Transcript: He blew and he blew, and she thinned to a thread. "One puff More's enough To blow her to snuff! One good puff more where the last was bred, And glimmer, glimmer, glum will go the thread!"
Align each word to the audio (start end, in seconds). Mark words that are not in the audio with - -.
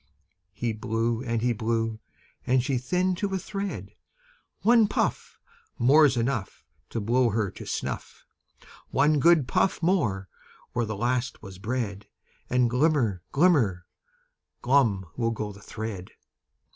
He 0.55 0.73
blew 0.73 1.21
and 1.21 1.43
he 1.43 1.53
blew, 1.53 1.99
and 2.47 2.63
she 2.63 2.79
thinned 2.79 3.17
to 3.19 3.35
a 3.35 3.37
thread. 3.37 3.93
"One 4.61 4.87
puff 4.87 5.37
More's 5.77 6.17
enough 6.17 6.63
To 6.89 6.99
blow 6.99 7.29
her 7.29 7.51
to 7.51 7.67
snuff! 7.67 8.25
One 8.89 9.19
good 9.19 9.47
puff 9.47 9.83
more 9.83 10.27
where 10.73 10.85
the 10.87 10.97
last 10.97 11.43
was 11.43 11.59
bred, 11.59 12.07
And 12.49 12.67
glimmer, 12.67 13.21
glimmer, 13.31 13.85
glum 14.63 15.05
will 15.17 15.29
go 15.29 15.51
the 15.51 15.61
thread!" 15.61 16.09